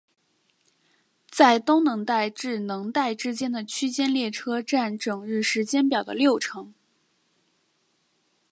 [1.29, 6.73] 在东能代至能代之间的区间列车占整日时间表的六成。